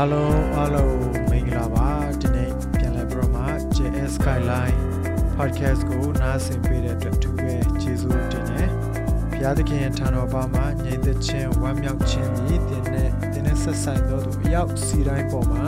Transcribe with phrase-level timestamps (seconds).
[0.00, 0.96] အားလုံးအားလုံး
[1.30, 1.88] မင်္ဂလာပါ
[2.20, 3.42] ဒီနေ့ပြန်လည်ပြီးတော့မှ
[3.76, 4.78] JS Skyline
[5.36, 8.68] podcast ကိုနားဆင်ပေးတဲ့အတွက်အထူးပဲကျေးဇူးတင်တယ်။
[9.30, 15.64] ဘုရားသခင်ထံတော်ပါမှာညီသက်ချင်းဝမ်းမြောက်ခြင်းဤတင်နဲ့တင်နဲ့ဆက်ဆိုင်သောသူအရောက်စီတိုင်းပေါ်မှာ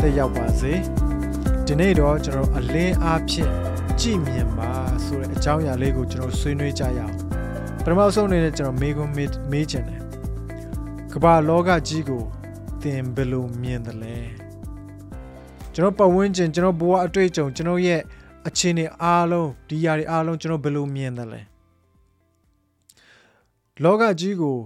[0.00, 0.72] တက်ရောက်ပါစေ။
[1.66, 3.52] ဒီနေ့တော့ကျွန်တော်အလင်းအားဖြင့်
[4.00, 4.72] ကြည်မြင်ပါ
[5.04, 7.14] ဆိုတဲ့အကြောင်းအရာလေးကိုကျွန်တော်ဆွေးနွေးကြရအောင်။
[7.84, 9.12] ပထမဆုံးအနေနဲ့ကျွန်တော်မေးခွန်း
[9.52, 10.00] မေးချင်တယ်။
[11.12, 12.24] ကမ္ဘာလောကကြီးကို
[12.82, 14.16] သင်ဘယ်လိုမြင်တယ်လဲ
[15.74, 18.00] ကျွန်တော်ပတ်ဝန်းကျင်ကျွန်တော်ဘဝအတွေ့အကြုံကျွန်တော်ရဲ့
[18.48, 21.40] အခြေအနေအားလုံးဒီຢာတွေအားလုံးကျွန်တော်ဘယ်လိုမြင်တယ်လဲ
[23.82, 24.56] လောကကြီးကို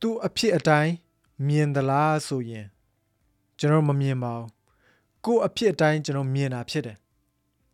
[0.00, 0.92] သူ့အဖြစ်အတိုင်း
[1.46, 2.66] မြင်သလားဆိုရင်
[3.58, 4.48] ကျွန်တော်မမြင်ပါဘူး
[5.24, 6.96] ကို့အဖြစ်အတိုင်းကျွန်တော်မြင်တာဖြစ်တယ်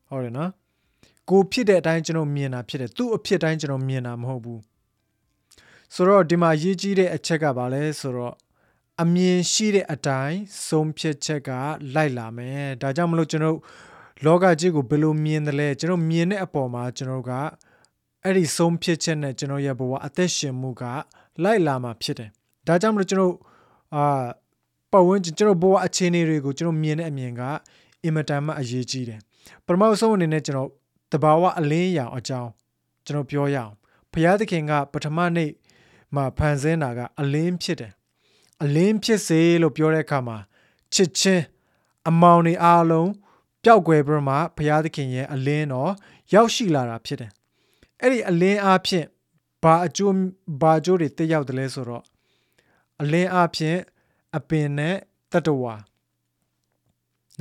[0.08, 0.50] ဟုတ်တယ်နော်
[1.30, 4.60] ကိုဖြစ်တဲ့အတိုင်းကျွန်တော်မြင်တာဖြစ်တယ်သူ့အဖြစ်တိုင်းကျွန်တော်မြင်တာမဟုတ်ဘူး
[5.94, 8.34] ဆိုတော့ဒီမှာရေးကြီးတဲ့အချက်ကဘာလဲဆိုတော့
[9.02, 11.50] အမြင်ရှိတဲ့အတိုင်းဆုံးဖြတ်ချက်က
[11.94, 13.58] လိုက်လာမယ်ဒါကြောင့်မလို့ကျွန်တော်
[14.24, 17.32] လောကကြီးကိုဘယ်လိုမြင်တယ်လဲကျွန်တော်မြင်တဲ့အပေါ်မှာကျွန်တော်က
[18.24, 20.82] အဲ့ဒီဆုံးဖြတ်ချက်နဲ့ကျွန်တော်ရဲ့ဘဝအသက်ရှင်မှုက
[21.42, 22.30] လိုက်လာမှာဖြစ်တယ်
[22.66, 23.34] ဒါကြောင့်မလို့ကျွန်တော်
[23.94, 24.24] အာ
[24.92, 27.42] ပတ်ဝန်းကျင်ကျွန်တော်ဘဝအခြေအနေတွေကိုကျွန်တော်မြင်တဲ့အမြင်က
[28.04, 29.20] အင်မတန်မှအရေးကြီးတယ်
[29.66, 30.70] ပထမဆုံးအနေနဲ့ကျွန်တော်
[31.12, 32.50] တဘာဝအလင်းရောင်အကြောင်း
[33.06, 33.72] ကျွန်တော်ပြောရအောင်
[34.12, 35.50] ဘုရားသခင်ကပထမနေ့
[36.14, 37.92] မှာဖန်ဆင်းတာကအလင်းဖြစ်တယ်
[38.64, 40.38] အလင်းဖြစ်စေလို့ပြောတဲ့အခါမှာ
[40.94, 41.44] ချစ်ချင်း
[42.08, 43.10] အမောင်တွေအားလုံး
[43.62, 45.92] ပျောက်ကွယ်ပြီးမှဘုရားသခင်ရဲ့အလင်းတော်
[46.34, 47.30] ရောက်ရှိလာတာဖြစ်တယ်။
[48.00, 49.06] အဲ့ဒီအလင်းအားဖြင့်
[49.62, 50.14] ဘာအကျိုး
[50.60, 52.04] ဘာအကျိုးတွေတက်ရောက်တယ်လဲဆိုတော့
[53.02, 53.78] အလင်းအားဖြင့်
[54.36, 54.96] အပင်နဲ့
[55.32, 55.74] တတဝါ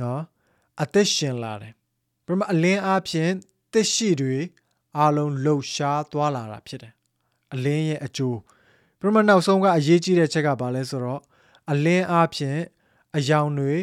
[0.00, 0.22] နော်
[0.82, 1.72] အသက်ရှင်လာတယ်။
[2.24, 3.32] ပြီးမှအလင်းအားဖြင့်
[3.72, 4.36] တက်ရှိတွေ
[4.98, 6.92] အားလုံးလှုပ်ရှားသွားလာတာဖြစ်တယ်။
[7.54, 8.38] အလင်းရဲ့အကျိုး
[9.00, 11.20] ပရမနောက်ဆုံးကအရေးကြီးတဲ့ချက်ကဘာလဲဆိုတော့
[11.70, 12.60] အလင်းအားဖြင့်
[13.16, 13.74] အယောင်တွေ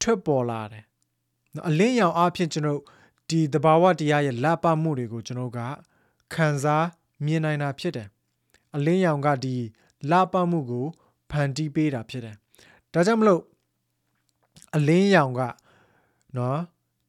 [0.00, 0.84] ထွက်ပေါ်လာတယ်။
[1.68, 2.80] အလင်းရောင်အားဖြင့်ကျွန်တော်
[3.28, 5.58] ဒီတဘာဝတရားရဲ့လပမှုတွေကိုကျွန်တော်က
[6.34, 6.86] ခံစား
[7.24, 8.08] မြင်နိုင်တာဖြစ်တယ်။
[8.76, 9.56] အလင်းရောင်ကဒီ
[10.10, 10.86] လပမှုကို
[11.30, 12.36] ဖန်တီးပေးတာဖြစ်တယ်။
[12.92, 13.42] ဒါကြောင့်မလို့
[14.76, 15.40] အလင်းရောင်က
[16.36, 16.60] နော်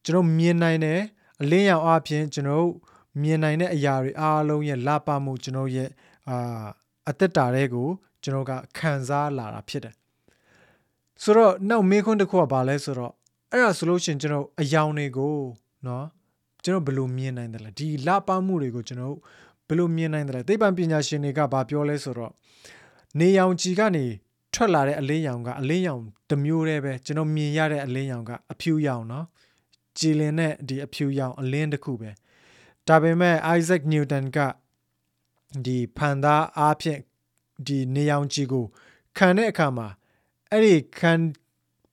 [0.06, 1.02] ကျွန်တော်မြင်နိုင်တယ်
[1.42, 2.68] အလင်းရောင်အားဖြင့်ကျွန်တော်
[3.22, 5.90] မြင်နိုင်တဲ့အရာတွေအားလုံးရဲ့လပမှုကျွန်တော်ရဲ့
[6.30, 6.38] အာ
[7.09, 7.89] အသက်တာတွေကို
[8.23, 9.95] ကျွန်တော်ကခံစားလာတာဖြစ်တယ်
[11.23, 13.13] ဆိုတော့နောက်မေးခွန်းတစ်ခုကဘာလဲဆိုတော့
[13.51, 15.37] အဲ့ဒါဆိုလို့ရှိရင်ကျွန်တော်အယောင်တွေကို
[15.85, 16.05] เนาะ
[16.65, 19.17] ကျွန်တော်ဘယ်လိုမြင်နိုင်တယ်လဲဒီလပမှုတွေကိုကျွန်တော်
[19.69, 22.33] ဘယ်လိုမြင်နိုင်တယ်လဲသိပ္ပံပညာရှင်တွေကဘာပြောလဲဆိုတော့
[23.19, 24.05] နေရောင်ခြည်ကနေ
[24.55, 29.25] ထွက်လာတဲ့အလင်းရောင်ကအလင်းရောင်တစ်မျိုးတည်းပဲကျွန်တော်မြင်ရတဲ့အလင်းရောင်ကအဖြူရောင်เนาะ
[29.99, 32.11] ကြည်လင်တဲ့ဒီအဖြူရောင်အလင်းတစ်ခုပဲ
[32.89, 34.39] ဒါပေမဲ့ Isaac Newton က
[35.65, 37.01] ဒီဖန်သားအားဖြင့်
[37.67, 38.65] ဒီနေရောင်ခြည်ကို
[39.17, 39.89] ခံတဲ့အခါမှာ
[40.51, 41.13] အဲ့ဒီခံ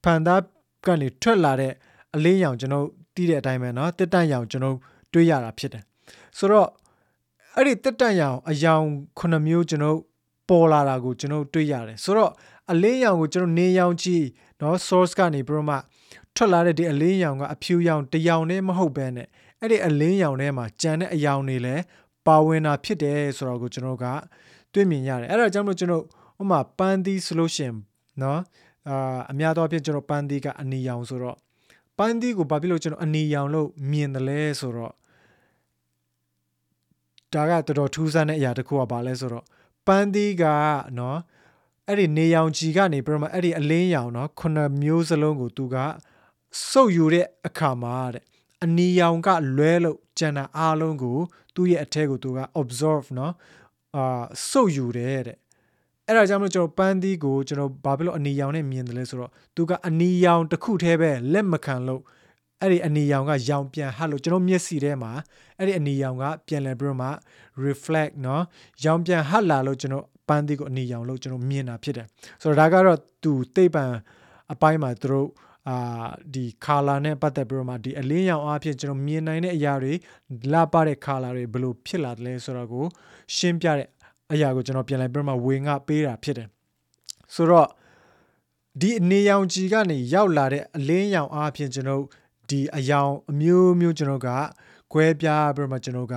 [0.04, 0.42] ဖန်သား
[0.86, 1.72] ကနေထွက်လာတဲ့
[2.14, 4.76] အလင်းရောင်ကျွန်တော်တီးတဲ့အတိုင်းပဲเนาะတက်တန့်ရောင်ကျွန်တော်
[5.12, 5.82] တွေးရတာဖြစ်တယ်
[6.38, 6.68] ဆိုတော့
[7.54, 8.84] အဲ့ဒီတက်တန့်ရောင်အယောင်
[9.18, 9.98] ခုနှစ်မျိုးကျွန်တော်
[10.48, 12.32] ပေါ်လာတာကိုကျွန်တော်တွေးရတယ်ဆိုတော့
[12.70, 14.24] အလင်းရောင်ကိုကျွန်တော်နေရောင်ကြည့်
[14.58, 15.76] เนาะ source ကနေပြီးတော့မှ
[16.34, 19.28] ထွက်လာတဲ့ဒီအလင်းရောင်ကအဖြူရောင်တရောင်နဲ့မဟုတ်ဘဲနဲ့
[19.60, 21.82] အဲ့ဒီအလင်းရောင်ထဲမှာကြံတဲ့အယောင်တွေလည်း
[22.27, 24.05] ပါဝင်တာဖြစ်တယ်ဆိုတော့ကိုကျွန်တော်က
[24.73, 26.03] တွေ့မြင်ရတယ်အဲ့ဒါကြောင့်မလို့ကျွန်တော်
[26.41, 27.75] ဥမာပန်းသီးဆိုလို့ရှိရင်
[28.21, 28.39] နော်
[28.89, 31.37] အာအများသောအားဖြင့်ကျွန်တော်ပန်းသီးကအနီရောင်ဆိုတော့
[31.97, 34.93] ပန်းသီးကိုဘာဖြစ်လို့ကျွန်တော်အနီရောင်လို့မြင်တယ်လဲဆိုတော့
[37.33, 39.45] ဒါကတော်တော်ထူးဆန်းတဲ့အရာတစ်ခုကဘာလဲဆိုတော့
[39.87, 40.43] ပန်းသီးက
[40.99, 41.19] နော်
[41.87, 45.75] အဲ့ဒီနေရောင်ခြည်ကနေပြမအဲ့ဒီအလင်းရောင်နော်ခုနှစ်မျိုးစလုံးကိုသူက
[46.69, 48.23] စုပ်ယူတဲ့အခါမှာတဲ့
[48.64, 51.16] အနီရောင်ကလွဲလို့ကျန်တာအားလုံးကို
[51.54, 53.32] သူ့ရဲ့အထက်ကိုသူက observe เนาะ
[53.94, 55.38] အာစုပ်ယူတယ်တဲ့
[56.06, 62.02] အဲ့ဒါကြောင့်မလို့ကျွန်တော်ပန်းသီးကိုကျွန်တော်ဘာဖြစ်လို့အနီရောင်နဲ့မြင်တယ်လဲဆိုတော့သူကအနီရောင်တစ်ခုတည်းပဲလက်မခံလို့
[62.62, 65.12] အဲ့ဒီအနီရောင်ကရောင်ပြန်ဟတ်လို့ကျွန်တော်မျက်စိထဲမှာ
[65.58, 67.08] အဲ့ဒီအနီရောင်ကပြန်လဲပြီးတော့မှ
[67.64, 68.42] reflect เนาะ
[68.84, 72.06] ရောင်ပြန်ဟတ်လာလို့ကျွန်တော်ပန်းသီးကိုအနီရောင်လို့ကျွန်တော်မြင်တာဖြစ်တယ်
[72.42, 73.84] ဆိုတော့ဒါကတော့သူသိပ္ပံ
[74.52, 75.28] အပိုင်းမှာသူတို့
[75.69, 75.77] အာ
[76.33, 79.93] ဒီ color နဲ့ပတ်သက်ပြီးတော့မှဒီအလင်းရောင်အားဖြင့်ကျွန်တော်မြင်နိုင်တဲ့အရာတွေ
[80.51, 82.85] လာပတဲ့ color တွေဘယ်လိုဖြစ်လာတယ်လဲဆိုတော့ကို
[83.35, 83.87] ရှင်းပြတဲ့
[84.33, 86.47] အရာကိုကျွန်တော်ပြန်လိုက်ပြီးတော့မှဝေငှပေးတာဖြစ်တယ်
[87.35, 87.67] ဆိုတော့
[88.81, 92.03] ဒီနေရောင်ခြည်ကနေရောက်လာတဲ့အလင်းရောင်အားဖြင့်ကျွန်တော်
[92.49, 94.29] ဒီအယောင်အမျိုးမျိုးကျွန်တော်က
[94.91, 96.15] ခွဲပြားပြီးတော့မှကျွန်တော်က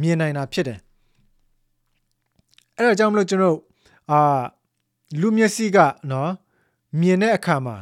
[0.00, 0.78] မြင်နိုင်တာဖြစ်တယ်
[2.76, 3.58] အဲ့ဒါကြောင့်မလို့ကျွန်တော်
[4.10, 4.20] အာ
[5.20, 5.78] လူမျက်စိက
[6.10, 6.30] နော်
[7.00, 7.76] မြင်တဲ့အခါမှာ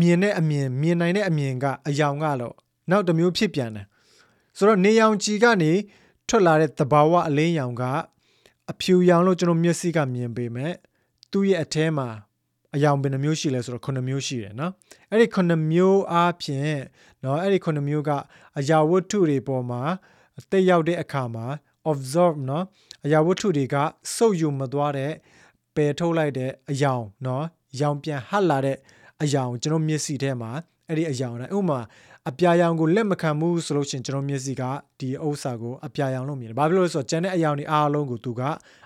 [0.00, 2.54] မြင်တဲ့အမြင်မြင်နိုင်တဲ့အမြင်ကအယောင်ကတော့
[2.90, 3.86] နောက်တစ်မျိုးဖြစ်ပြန်တယ်
[4.56, 5.72] ဆိုတော့နေရောင်ခြည်ကနေ
[6.28, 7.82] ထွက်လာတဲ့သဘာဝအလင်းရောင်က
[8.70, 10.72] အဖြူရောင်လို့ကျွန်တော်မျက်စိကမြင်ပေမဲ့
[11.30, 12.08] သူ့ရဲ့အထဲမှာ
[12.74, 14.72] အယောင်ဘယ်နှမျိုးရှိလဲဆိုတော့9မျိုးရှိတယ်နော်
[15.10, 16.78] အဲ့ဒီ9မျိုးအားဖြင့်
[17.24, 18.10] နော်အဲ့ဒီ9မျိုးက
[18.58, 19.82] အရာဝတ္ထုတွေပေါ်မှာ
[20.50, 21.46] တက်ရောက်တဲ့အခါမှာ
[21.90, 22.64] observe နော်
[23.04, 23.76] အရာဝတ္ထုတွေက
[24.14, 25.12] စုပ်ယူမသွားတဲ့
[25.74, 27.44] ပယ်ထုတ်လိုက်တဲ့အယောင်နော်
[27.80, 28.76] ရောင်ပြန်ဟပ်လာတဲ့
[29.22, 30.50] အယောင်ကျွန်တော်မျက်စိထဲမှာ
[30.88, 31.80] အဲ့ဒီအယောင်တိုင်းဥပမာ
[32.28, 34.62] အပြာရောင်ကိုလက်မခံဘူးဆိုလို့ရှိရင်ကျွန်တော်မျက်စိက
[35.00, 38.42] ဒီဥစ္စာကိုအပြာရောင်လို့မြင်တယ်။ဘာဖြစ်လို့လဲဆိုတော့ကျန်တဲ့အယောင်တွေအားလုံးကိုသူက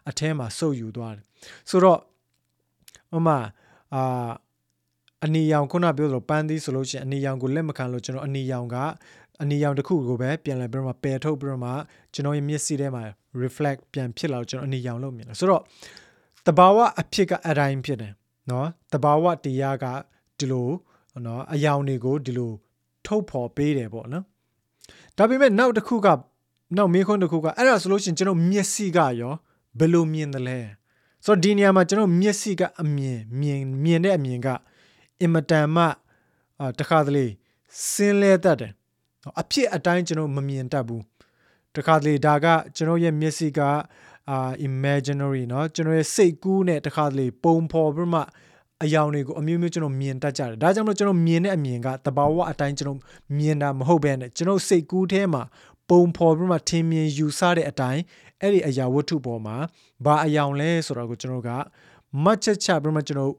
[0.08, 1.25] အထဲမှာစုပ်ယူသွားတယ်။
[1.70, 1.99] ဆိုတော့
[3.17, 3.38] ဥပမာ
[3.94, 4.31] အာ
[5.25, 8.76] အနီရောင်ခုနပြောသလိုပန်းသီးဆိုလို့ရှိရင်အနီရောင်ကိုလက်မခံလို့ကျွန်တော်အနီရောင်က
[9.43, 11.70] အနီရောင်တစ်ခုကိုပဲပြန်လဲပြီးတော့ပယ်ထုတ်ပြီးတော့မှ
[12.12, 13.02] ကျွန်တော်ရဲ့မျက်စိထဲမှာ
[13.43, 15.62] reflect ပြန်ဖြစ်လာတော့ကျွန်တော်အနီရောင်လို့မြင်တယ်ဆိုတော့
[16.46, 18.12] တဘာဝအဖြစ်ကအတိုင်းဖြစ်တယ်
[18.50, 19.85] နော်တဘာဝတရားက
[20.42, 20.69] ဒီလို
[21.25, 22.51] နော်အယောင်တွေကိုဒီလို
[23.06, 24.24] ထုတ်ဖော်ပေးတယ်ပေါ့နော်
[25.18, 26.07] ဒါပေမဲ့နောက်တစ်ခုက
[26.75, 29.34] နောက်မေးခွန်းတစ်ခုကအဲ့ဒါဆိုလို့ရှိရင်ကျွန်တော်မျက်စိကရော
[29.80, 30.60] ဘယ်လိုမြင်တယ်လဲ
[31.25, 34.48] ဆိုတော့ဒီနေရာမှာကျွန်တော်မျက်စိကအမြင်မြင်မြင်တဲ့အမြင်က
[35.22, 35.84] အင်မတန်မှ
[36.60, 37.25] အာတခါတလေ
[37.89, 38.72] စင်းလဲတတ်တယ်
[39.42, 41.04] အဖြစ်အတိုင်းကျွန်တော်မမြင်တတ်ဘူး
[41.75, 42.45] တခါတလေဒါက
[42.75, 43.60] ကျွန်တော်ရဲ့မျက်စိက
[44.30, 44.38] အာ
[44.68, 48.22] imaginary เนาะကျွန်တော်ရဲ့စိတ်ကူးနဲ့တခါတလေပုံဖော်ပြီးမှ
[48.84, 53.00] အယောင်တွေကိုအမျိုးမျိုးကျွန်တော်မြင်တတ်ကြတယ်ဒါကြောင့်မလို့ကျွန်တော်မြင်တဲ့အမြင်ကတဘာဝအတိုင်းကျွန်တော်
[53.38, 55.44] မြင်တာမဟုတ်ဘဲနဲ့ကျွန်တော်စိတ်ကူးထဲမှာ
[55.89, 58.01] ပုံဖော်ပြီးမှထင်မြင်ယူဆတဲ့အတိုင်း
[58.42, 59.56] အဲ့ဒီအရာဝတ္ထုပေါ်မှာ
[60.06, 61.50] ဘာအယောင်လဲဆိုတော့ကိုကျွန်တော်က
[62.24, 63.34] မတ်ချက်ချပြီးမှကျွန်တော်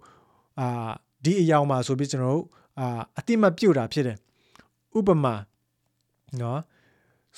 [0.61, 0.91] အာ
[1.25, 2.43] ဒီအယောင်မှာဆိုပြီးကျွန်တော်
[2.79, 4.17] အာအတိမပြုတ်တာဖြစ်တယ်
[4.99, 5.35] ဥပမာ
[6.41, 6.61] နော်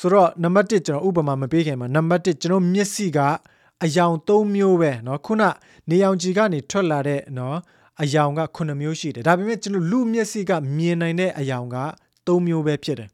[0.01, 3.19] ဆိုတော့နံပါတ်1ကျွန်တော်ဥပမာမပေးခင်မှာနံပါတ်1ကျွန်တော်မျက်စိက
[3.85, 5.43] အယောင်3မျိုးပဲเนาะခုန
[5.91, 7.55] နေရောင်ခြည်ကနေထွက်လာတဲ့เนาะ
[8.03, 11.77] အယောင်က9မျိုးရှိတယ်ဒါပေမဲ့ကျွန်တော်လူမျက်စိကမြင်နိုင်တဲ့အယောင်က
[12.27, 13.11] 3မျိုးပဲဖြစ်တယ်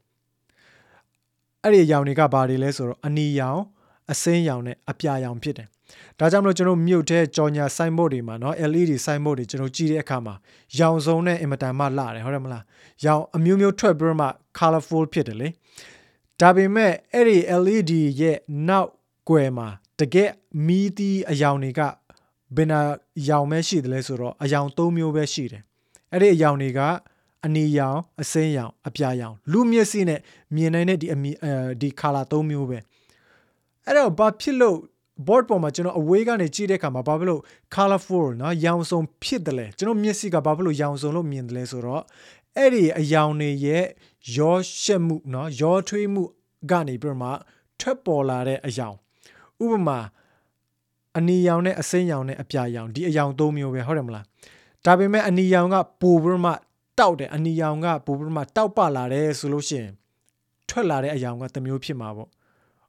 [1.63, 3.61] အဲ့ဒီအယောင်တွေကဘာတွေလဲဆိုတော့အနီရောင်
[4.11, 5.67] အစင်းရောင်နဲ့အပြာရောင်ဖြစ်တယ်
[6.19, 10.33] ဒါကြောင့်မလို့ကျွန်တော်မြို့ထဲကြော်ညာဆိုင်းဘုတ်တွေမှာเนาะ LED ဆိုင်းဘုတ်တွေကျွန်တော်ကြည့်တဲ့အခါမှာ
[10.79, 12.63] ရောင်စုံနဲ့အင်မတန်မှလှတယ်ဟုတ်တယ်မလား
[13.05, 14.27] ရောင်အမျိုးမျိုးထွက်ပြီးမှ
[14.57, 15.47] colorful ဖြစ်တယ်လေ
[16.41, 17.91] ဒါပေမဲ့အဲ့ဒီ LED
[18.21, 18.89] ရဲ့နောက်
[19.29, 19.67] ကွယ်မှာ
[19.99, 20.29] တကယ်
[20.67, 21.81] မီးသီးအယောင်တွေက
[22.56, 22.80] ဘယ်နာ
[23.28, 25.62] ရောင်ပဲရှိတယ်လဲဆိုတော့အယောင်၃မျိုးပဲရှိတယ်
[26.12, 26.80] အဲ့ဒီအယောင်တွေက
[27.46, 30.20] အနီရောင်အစင်းရောင်အပြာရောင်လူမျက်စိနဲ့
[30.54, 31.30] မြင်နိုင်တဲ့ဒီအမီ
[31.80, 32.78] ဒီ color ၃မျိုးပဲ
[33.86, 34.76] အဲ့တော့ဘာဖြစ်လို့
[35.26, 37.42] board ပေါ်မှာကျွန်တော်အဝေးကနေကြည့်တဲ့အခါမှာဘာဖြစ်လို့
[37.74, 42.02] colorful နော်ရောင်စုံဖြစ်တယ်လဲကျွန်တော်မျက်စိကဘာဖြစ်လို့ရောင်စုံလို့မြင်တယ်လဲဆိုတော့
[42.56, 43.84] အဲ့ဒီအယောင်တွေရဲ့
[44.36, 46.22] ရောရှက်မှုနော်ရောထွေးမှု
[46.70, 47.30] ကနေပြီးတော့မှ
[47.80, 48.96] ထွက်ပေါ်လာတဲ့အယောင်
[49.64, 49.98] ဥပမာ
[51.18, 54.24] အနီရောင်နဲ့အစိမ်းရောင်နဲ့အပြာရောင်ဒီအယောင်၃မျိုးပဲဟုတ်တယ်မလား
[54.84, 56.52] ဒါပေမဲ့အနီရောင်ကပိုပြီးမှ
[56.98, 59.92] တောက်တယ်အနီရောင်ကပိုပြီးမှတောက်ပလာတယ်ဆိုလို့ရှိရင်
[60.68, 62.28] ထွက်လာတဲ့အယောင်ကတစ်မျိုးဖြစ်မှာပေါ့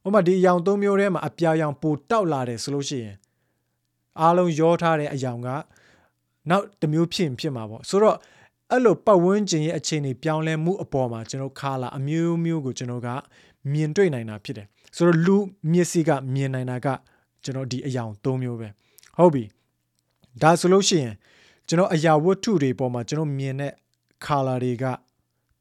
[0.05, 3.15] ဥပမာဒီအယောင်၃မျိုးထဲမှာအပြာရောင်ပိုတောက်လာတယ်ဆိုလို့ရှိရင်
[4.21, 5.49] အားလုံးရောထားတဲ့အယောင်က
[6.49, 8.17] နောက်တစ်မျိုးဖြစ်ဖြစ်မှာပေါ့ဆိုတော့
[8.71, 13.09] အဲ့လိုပတ်ဝန်းကျင်ရဲ့အခြေအနေပြောင်းလဲမှုအပေါ်မှာကျွန်တော်ခါလာအမျိုးမျိုးကိုကျွန်တော်က
[13.71, 15.37] မြင်တွေ့နိုင်တာဖြစ်တယ်ဆိုတော့လူ
[15.71, 16.87] မျက်စိကမြင်နိုင်တာက
[17.43, 18.67] ကျွန်တော်ဒီအယောင်၃မျိုးပဲ
[19.17, 19.43] ဟုတ်ပြီ
[20.41, 21.15] ဒါဆိုလို့ရှိရင်
[21.67, 23.73] ကျွန်တော်အရာဝတ္ထုတွေပေါ်မှာကျွန်တော်မြင်တဲ့
[24.25, 24.85] color တွေက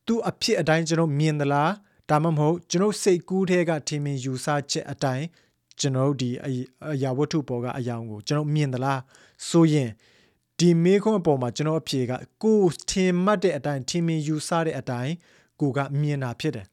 [0.07, 1.73] သူ့အဖြစ်အတိုင်းကျွန်တော်မြင်သလား
[2.11, 5.27] ဒါမှမဟုတ်ကျွန်တော်စိတ်ကူးထဲကထင်မြင်ယူဆချက်အတိုင်း
[5.81, 6.31] ကျွန်တော်ဒီ
[6.93, 9.01] အရာဝတ္ထုပေါ်ကအယောင်ကိုကျွန်တော်မြင်သလား
[9.49, 9.91] ဆိုရင်
[10.59, 12.13] ဒီမေးခွန်းအပေါ်မှာကျွန်တော်အဖြေက
[12.43, 12.61] ကို
[12.91, 15.15] ထင်မှတ်တဲ့အတိုင်းထင်မြင်ယူဆတဲ့အတိုင်း
[15.61, 16.67] ကိုကမြင်တာဖြစ်တယ်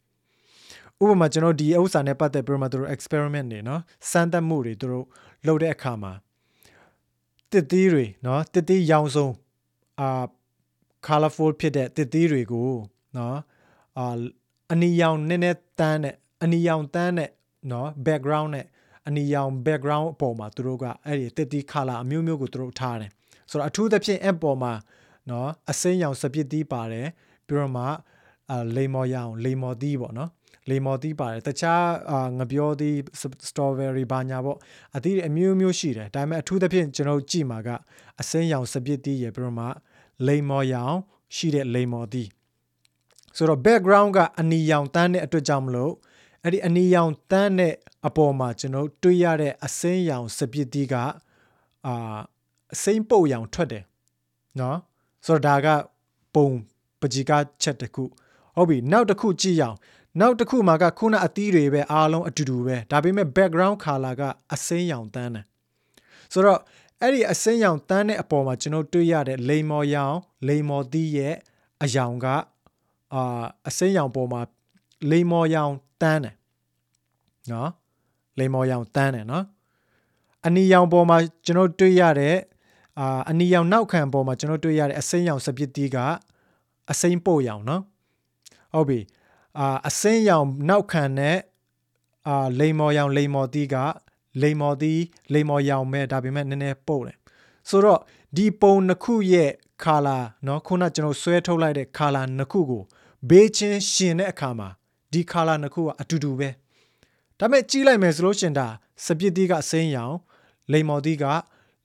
[1.04, 5.06] ဥပမာကျွန်တော်ဒီဥစ္စာနဲ့ပတ်သက်ပြီးမှတို့ experiment နေနော်စမ်းသပ်မှုတွေတို့
[5.48, 6.14] လုပ်တဲ့အခါမှာ
[7.52, 9.28] တစ်သီးတွေနော်တစ်သီးရောင်စုံ
[10.00, 10.24] အာ
[11.08, 12.72] colorful ဖြစ်တဲ့တစ်သီးတွေကို
[13.18, 13.38] နော်
[13.98, 14.16] အာ
[14.74, 17.30] အနီရောင်နည်းနည်းတန်းနဲ့အနီရောင်တန်းနဲ့
[17.72, 18.66] နော် background နဲ့
[19.08, 23.12] အနီရောင် background အပေါ်မှာသူတို့ကအဲ့ဒီတက်တီခါလာအမျိုးမျိုးကိုသူတို့ထားတယ်
[23.50, 24.74] ဆိုတော့အထူးသဖြင့်အပေါ်မှာ
[25.30, 27.08] နော်အစိမ်းရောင်စပစ်သီးပါတယ်
[27.48, 27.86] ပြီးတော့မှ
[28.52, 30.30] အလိမ္မော်ရောင်လိမ္မော်သီးပေါ့နော်
[30.70, 31.86] လေမော်သီးပါတယ်တခြား
[32.40, 32.96] ငပြောသီး
[33.48, 34.58] strawberry ဘာညာပေါ့
[34.96, 37.70] အသီးတွေအမျိုးမျိုးရှိတယ်ဒါပေမဲ့အထူးသဖြင့်ကျွန်တော်ကြည့်မှာက
[38.22, 39.66] အစင်းရောင်စပစ်သီးရပြီးတော့မှ
[40.28, 40.96] လိမ္မော်ရောင်
[41.36, 42.30] ရှိတဲ့လိမ္မော်သီး
[43.36, 45.94] ဆိုတော့ background ကအနီရောင်တန်းတဲ့အတွက်ကြောင့်မလို့
[46.44, 47.74] အဲ့ဒီအနီရောင်တန်းတဲ့
[48.08, 50.96] အပေါ်မှာကျွန်တော်တွေ့ရတဲ့အစင်းရောင်စပစ်သီးက
[51.88, 52.20] အာ
[52.74, 53.84] အစိမ်းပုတ်ရောင်ထွက်တယ်
[54.60, 54.78] နော်
[55.26, 55.86] ဆိုတော့ဒါက
[56.36, 56.50] ပုံ
[57.02, 58.04] ပကြီကချက်တစ်ခု
[58.56, 59.78] ဟုတ်ပြီနောက်တစ်ခုကြည့်ရအောင်
[60.18, 64.22] နောက်တစ်ခုမှာကခုနအသီးတွေပဲအားလုံးအတူတူပဲဒါပေမဲ့ background color က
[64.54, 65.46] အစင်းရောင်တန်းတယ်
[66.34, 66.60] ဆိုတော့
[67.02, 70.16] အဲ့ဒီအစင်းရောင်တန်းတဲ့အပေါ်မှာကျွန်တော်တွေ့ရတဲ့လိမ္မော်ရောင်
[70.48, 71.36] လိမ္မော်သီးရဲ့
[71.84, 72.26] အယောင်က
[73.14, 74.42] အာအစင်းရောင်ပေါ်မှာ
[75.12, 76.36] လိမ္မော်ရောင်တန်းတယ်
[77.52, 77.70] နော်
[78.40, 79.46] လိမ္မော်ရောင်တန်းတယ်နော်
[80.46, 82.36] အနီရောင်ပေါ်မှာကျွန်တော်တွေ့ရတဲ့
[83.00, 85.98] အာအနီရောင်နောက်ခံပေါ်မှာကျွန်တော်တွေ့ရတဲ့အစိမ်းရောင်စပစ်တီးက
[86.92, 87.82] အစိမ်းပို့ရောင်နော်
[88.74, 89.00] ဟုတ်ပြီ
[89.59, 91.37] အာအစိမ်းရောင်နောက်ခံနဲ့
[92.29, 93.77] အာလိမ်မော်ရောင်လိမ်မော်တီးက
[94.43, 95.01] လိမ်မော်တီး
[95.33, 97.17] လိမ်မော်ရောင်မဲ့ဒါပေမဲ့နည်းနည်းပို့တယ်
[97.69, 98.01] ဆိုတော့
[98.37, 99.51] ဒီပုံနှစ်ခုရဲ့
[99.85, 102.83] color เนาะခုနကျွန်တော်ဆွဲထုတ်လိုက်တဲ့ color နှစ်ခုကို
[103.31, 104.69] ဘေးချင်းရှင်တဲ့အခါမှာ
[105.13, 106.49] ဒီ color နှစ်ခုကအတူတူပဲ
[107.39, 108.67] ဒါပေမဲ့ကြီးလိုက်မယ်ဆိုလို့ရှင်ဒါ
[109.05, 110.15] စပစ်တီးကအစိမ်းရောင်
[110.73, 111.25] လိမ်မော်တီးက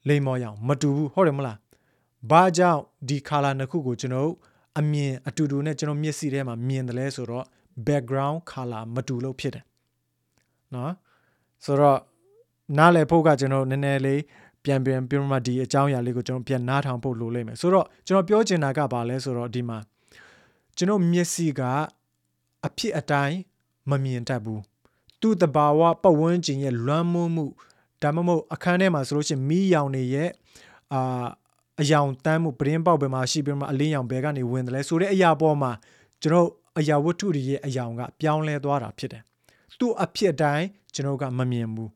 [0.08, 1.58] လိမ်မော်ရောင်မတူဘူးဟုတ်တယ်မလား
[2.30, 4.32] ဘာကြောင့်ဒီ color နှစ်ခုကိုကျွန်တော်
[4.79, 7.45] အမြင်အတူတူနဲ့ကျွန်တော်မျက်စိထဲမှာမြင်တယ်လဲဆိုတော့
[7.87, 9.65] background color မတူလို့ဖြစ်တယ်
[10.73, 10.93] နော်
[11.65, 11.99] ဆိုတော့
[12.77, 14.21] နားလည်ဖို့ကကျွန်တော်နည်းနည်းလေး
[14.63, 19.77] ပြန်ပြန်ပြောမှဒီအကြောင်းအရာလေးကိုကျွန်တော်ပြန်နားထောင်ဖို့လိုလိမ့်မယ်ဆိုတော့ကျွန်တော်ပြောချင်တာကဘာလဲဆိုတော့ဒီမှာ
[20.77, 21.61] ကျွန်တော်မျက်စိက
[22.65, 23.37] အဖြစ်အတိုင်း
[23.89, 24.61] မမြင်တတ်ဘူး
[25.21, 27.45] သူ့တဘာဝပတ်ဝန်းကျင်ရဲ့လွမ်းမိုးမှု
[28.01, 30.29] ဒါမှမဟုတ်အခန်းထဲမှာဆိုလို့ရှိရင်မီးရောင်တွေရဲ့
[30.93, 31.25] အာ
[31.81, 35.71] အယောင်တန်းမှုပရင်းပေါက်ပဲမှာရှိပြီးမှအလင်းရောင်ဘဲကနေဝင်တယ်လဲဆိုတဲ့အရာပေါ်မှာ
[36.21, 36.47] ကျွန်တော်
[36.79, 39.23] အရာဝတ္ထုတွေရဲ့အယောင်ကပြောင်းလဲသွားတာဖြစ်တယ်
[39.79, 41.89] သူ့အဖြစ်အတိုင်းကျွန်တော်ကမမြင်ဘူး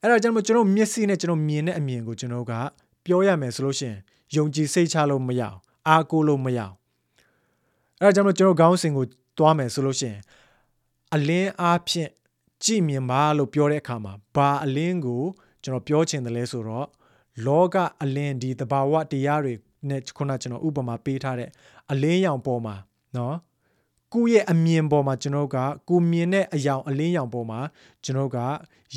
[0.00, 2.52] အဲ့ဒါကြောင့်ကျွန်တော်မျက်စိနဲ့ကျွန်တော်မြင်တဲ့အမြင်ကိုကျွန်တော်က
[3.04, 3.98] ပြောရမယ်ဆိုလို့ရှိရင်
[4.36, 5.56] ယုံကြည်စိတ်ချလို့မရအောင်
[5.88, 6.74] အားကိုးလို့မရအောင်
[8.00, 9.04] အဲ့ဒါကြောင့်ကျွန်တော်ခေါင်းစဉ်ကို
[9.38, 10.20] သွားမယ်ဆိုလို့ရှိရင်
[11.14, 12.10] အလင်းအားဖြင့်
[12.64, 15.22] ကြည်မြင်ပါလို့ပြောတဲ့အခါမှာဘာအလင်းကို
[15.62, 16.86] ကျွန်တော်ပြောချင်တယ်လဲဆိုတော့
[17.46, 19.54] လောကအလင်းဒီတဘာဝတရားတွေ
[19.88, 21.50] နဲ့ခုနကျွန်တော်ဥပမာပေးထားတဲ့
[21.92, 22.74] အလင်းရောင်ပေါ်မှာ
[23.16, 23.36] နော်
[24.12, 25.56] ကိုယ့်ရဲ့အမြင်ပေါ်မှာကျွန်တော်က
[25.88, 27.60] ကိုမြင်တဲ့အယောင်အလင်းရောင်ပေါ်မှာ
[28.04, 28.38] ကျွန်တော်က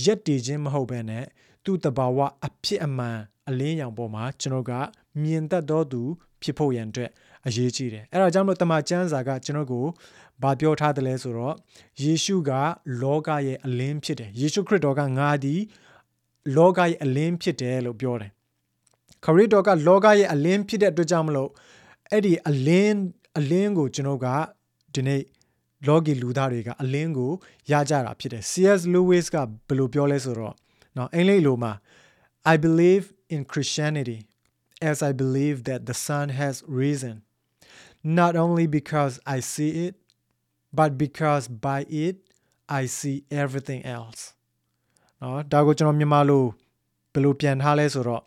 [0.03, 1.25] ရက်တည်ခြင်းမဟုတ်ဘဲနဲ့
[1.63, 3.17] သူ့တဘာဝအဖြစ်အမှန်
[3.49, 4.71] အလင်းရောင်ပေါ်မှာကျွန်တော်က
[5.21, 6.01] မြင်တတ်သောသူ
[6.41, 7.11] ဖြစ်ဖို့ရန်အတွက်
[7.47, 9.85] အရေးကြီးတယ်အဲ့ဒါကြောင့်မလို့တမန်ကျမ်းစာကကျွန်တော်ကို
[10.43, 11.55] ဘာပြောထားတယ်လဲဆိုတော့
[12.01, 12.51] ယေရှုက
[13.01, 15.61] လောကရဲ့အလင်းဖြစ်တယ်ယေရှုခရစ်တော်ကငါသည်
[16.56, 18.30] လောကရဲ့အလင်းဖြစ်တယ်လို့ပြောတယ်
[19.24, 21.50] ခရစ်တော်ကလောကရဲ့အလင်းဖြစ်တဲ့အတွက်ကြောင့်မလို့
[22.10, 22.98] အဲ့ဒီအလင်း
[23.38, 24.26] အလင်းကိုကျွန်တော်က
[24.94, 25.22] ဒီနေ့
[25.88, 27.32] လောကီလူသားတွေကအလင်းကို
[27.70, 28.80] ရကြတာဖြစ်တယ် C.S.
[28.94, 29.36] Lewis က
[29.68, 30.54] ဘယ်လိုပြောလဲဆိုတော့
[30.94, 31.72] เนาะအင်္ဂလိပ်လိုမှာ
[32.52, 33.04] I believe
[33.34, 34.18] in Christianity
[34.90, 37.16] as I believe that the sun has risen
[38.20, 39.94] not only because I see it
[40.78, 42.16] but because by it
[42.80, 44.20] I see everything else
[45.21, 46.45] နော်ဒါကိုကျွန်တော်မြန်မာလို
[47.13, 48.23] ဘယ်လိုပြန်ထားလဲဆိုတော့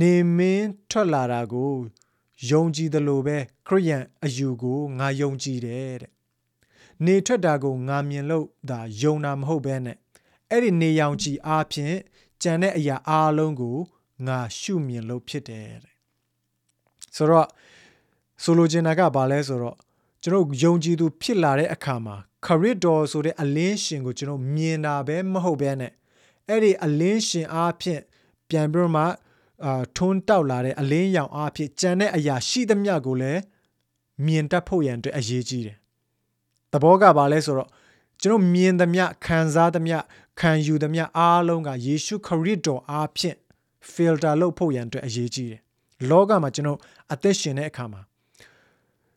[0.00, 1.72] နေမင်းထွက်လာတာကို
[2.50, 6.12] ယုံကြည်တယ်လို့ပဲခရိယန်အယူကိုငါယုံကြည်တယ်တဲ့
[7.04, 9.96] နေထွက်တာကိုငါမြင်လို့ဒါယုံတာမဟုတ်ဘဲနဲ့
[10.50, 11.96] အဲ့ဒီနေရောင်ခြည်အားဖြင့်
[12.42, 13.76] ကြံတဲ့အရာအားလုံးကို
[14.26, 15.94] ငါရှုမြင်လို့ဖြစ်တယ်တဲ့
[17.16, 17.48] ဆိုတော့
[18.42, 19.76] ဆိုလိုချင်တာကဘာလဲဆိုတော့
[20.22, 25.92] ကျွန်တော်ယုံကြည်သူဖြစ်လာတဲ့အခါမှာ ခရစ်တော်ဆိုတဲ့အလင်းရှင်ကိုကျွန်တော်မြင်တာပဲမဟုတ်ဘဲနဲ့
[26.48, 28.00] အဲ့ဒီအလင်းရှင်အားဖြင့်
[28.48, 29.04] ပြန်ပြီးတော့မှ
[29.64, 33.40] အာထွန်းတောက်လာတဲ့အလင်းရောင်အားဖြင့်ကြံတဲ့အရာရှိသမျှကိုလည်း
[34.26, 35.76] မြင်တတ်ဖို့ရန်အတွက်အရေးကြီးတယ်။
[36.72, 37.68] သဘောကဘာလဲဆိုတော့
[38.22, 39.98] ကျွန်တော်မြင်သမျှခံစားသမျှ
[40.40, 43.36] ခံယူသမျှအားလုံးကယေရှုခရစ်တော်အားဖြင့်
[43.92, 45.60] filter လုပ်ဖို့ရန်အတွက်အရေးကြီးတယ်။
[46.10, 46.78] လောကမှာကျွန်တော်
[47.12, 48.00] အသက်ရှင်တဲ့အခါမှာ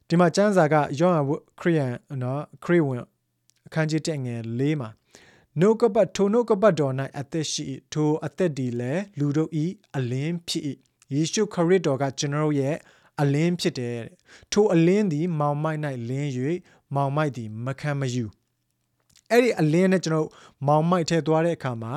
[0.08, 3.03] ဒီမှာကျမ်းစာကယောဟန်ခရစ်ယာန်နော်ခရစ်ဝင်
[3.65, 4.89] အခန်းကြီး1ငယ်၄မှာ
[5.60, 9.65] နှုတ်ကပတ်ထိုနှုတ်ကပတ်တော်၌အသက်ရှိထိုအသက်ဒီလည်းလူတို့ဤ
[9.98, 10.63] အလင်းဖြစ်၏
[11.13, 12.75] ယေရှုခရစ်တော်ကကျွန်တော်ရဲ့
[13.22, 14.00] အလင်းဖြစ်တယ်
[14.51, 15.79] ထိုအလင်းသည် မောင်မိုက်၌
[16.10, 16.29] လင်း၍
[16.95, 18.25] မောင်မိုက်သည်မခံမယူ
[19.29, 20.29] အဲ့ဒီအလင်းနဲ့ကျွန်တော်
[20.67, 21.93] မောင်မိုက်ထဲသွားတဲ့အခါမှာ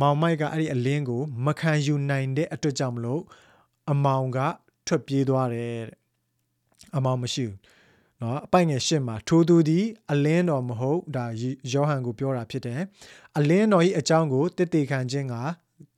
[0.00, 3.22] မောင်မိုက်ကအဲ့ဒီအလင်းကို မခံယူနိုင်တဲ့အတွက်ကြောင့်မလို့
[3.92, 4.38] အမောင်က
[4.86, 5.98] ထွက်ပြေးသွားတယ်တဲ့
[6.96, 7.56] အမောင်မရှိဘူး
[8.22, 11.26] နော်အပိုင်ငယ်ရှစ်မှာထိုသူသည်အလင်းတော်မဟုတ်ဒါ
[11.72, 12.80] ယောဟန်ကိုပြောတာဖြစ်တယ်
[13.38, 15.34] အလင်းတော်၏အကြောင်းကိုတည်တည်ခံခြင်းက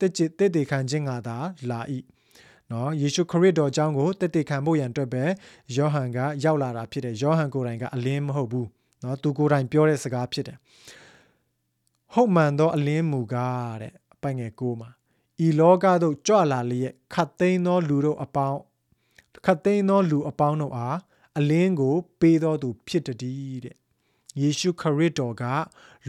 [0.01, 1.37] တည်တည်တည်ခံခြင်းကသာ
[1.71, 1.81] လာ၏
[2.73, 5.25] နော်ယေရှုခရစ်တော်အကြောင်းကိုတည်တည်ခံဖို့ရန်အတွက်ပဲ
[5.77, 8.69] ယောဟန်ကရောက်လာတာဖြစ်တယ်ယောဟန်ကိုယ်တိုင်ကအလင်းမဟုတ်ဘူး
[9.03, 10.59] နော်သူကိုယ်တိုင်ပြောတဲ့စကားဖြစ်တယ်
[12.15, 14.91] ဟုတ်မှန်သောအလင်းမူကားတဲ့အပိုင်ငယ်ကိုမှာ
[15.47, 18.59] ဤလောကသို့ကြွလာလျက်ခတ်သိမ်းသောလူတို့အပေါင်း
[19.47, 20.97] ခတ်သိမ်းသောလူအပေါင်းတို့အား
[21.39, 23.77] အလင်းကို ပေးတော်သူဖြစ်တည်းတဲ့
[24.41, 25.45] ယေရှုခရစ်တော်က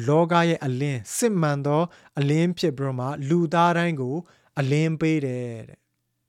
[0.07, 1.81] လောကရဲ့အလင်းစစ်မှန်သော
[2.19, 4.15] အလင်းဖြစ်ပြီးမှလူသားတိုင်းကို
[4.59, 5.79] အလင်းပေးတယ်တဲ့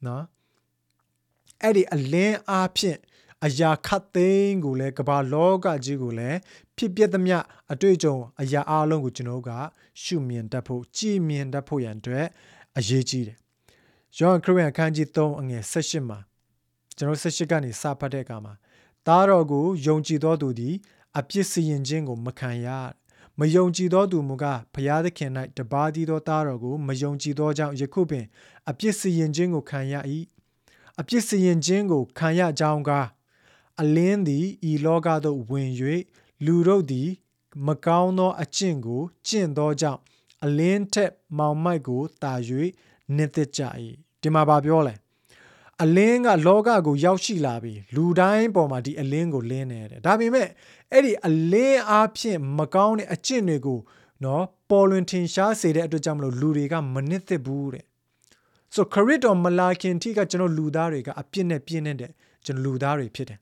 [0.07, 0.25] နော်
[1.63, 2.99] အဲ့ဒီအလင်းအားဖြင့်
[3.45, 6.39] အရာခတ်သိမ်းကိုလည်းကမ္ဘာလောကကြီးကိုလည်း
[6.77, 7.39] ဖြစ်ပျက်သမျှ
[7.73, 9.51] အတွေ့အကြုံအရာအလုံးကိုကျွန်တော်က
[10.03, 12.27] ရှုမြင်တတ်ဖို့ကြည်မြင်တတ်ဖို့ရန်အတွက်
[12.79, 13.39] အရေးကြီးတယ်။
[14.19, 16.19] ယောဟန်ခရစ်ယာန်အခန်းကြီး3အငယ်18မှာ
[16.97, 18.55] ကျွန်တော်18ကနေစဖတ်တဲ့အခါမှာ
[19.09, 20.75] သားတော်ကိုယုံကြည်သောသူသည်
[21.19, 22.67] အပြစ်စီရင်ခြင်းကိုမခံရ
[23.39, 28.25] မယုံကြည်သောသူမူကားဖျားသခင်၌တပါးတည်းသောသားတော်ကိုမယုံကြည်သောကြောင့်ယခုပင်
[28.71, 29.95] အပြစ်စီရင်ခြင်းကိုခံရ၏
[31.01, 33.09] အပြစ်စီရင်ခြင်းကိုခံရကြောင်းကား
[33.81, 35.71] အလင်းသည်ဤလောကသို့ဝင်၍
[36.45, 37.09] လူတို့သည်
[37.67, 40.01] မကောင်းသောအကျင့်ကိုကျင့်သောကြောင့်
[40.45, 42.33] အလင်းထက်မောင်မိုက်ကိုတာ၍
[43.15, 43.63] နှစ်သက်ကြ၏
[44.21, 44.95] ဒီမှာဗာပြောလဲ
[45.85, 50.49] အလင်းကလောကကိုရောက်ရှိလာပြီလူတိုင်းပေါ်မှာဒီအလင်းကိုလင်းနေတယ်ဒါပေမဲ့
[50.93, 53.81] အဲ့ဒီအလင်းအားဖြင့်မကောင်းတဲ့အကျင့်တွေကို
[54.25, 57.85] နော်ပေါ်လွင်ထင်ရှားစေတဲ့အတွက်ကြောင့်မလို့လူတွေကမနစ်သက်ဘူးတဲ့
[58.75, 62.11] ဆိုခရစ်တော်မလာခင်ထိကကျွန်တော်လူသားတွေကအပြစ်နဲ့ပြင်းနေတဲ့
[62.45, 63.39] ကျွန်တော်လူသားတွေဖြစ်တယ်